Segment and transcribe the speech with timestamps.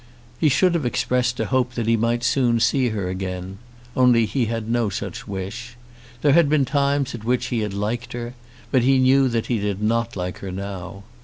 [0.39, 3.59] He should have expressed a hope that he might soon see her again,
[3.95, 5.77] only he had no such wish.
[6.23, 8.33] There had been times at which he had liked her,
[8.71, 11.03] but he knew that he did not like her now.